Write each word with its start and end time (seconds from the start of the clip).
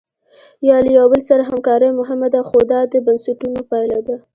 یا 0.67 0.77
له 0.85 0.91
یو 0.97 1.05
بل 1.11 1.21
سره 1.29 1.41
همکاري 1.49 1.89
مهمه 1.99 2.27
ده 2.33 2.39
خو 2.47 2.59
دا 2.71 2.79
د 2.91 2.93
بنسټونو 3.05 3.59
پایله 3.69 3.99
ده. 4.07 4.17